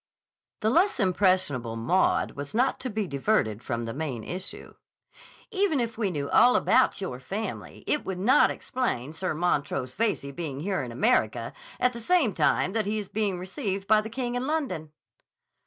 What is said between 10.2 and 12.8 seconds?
being here in America at the same time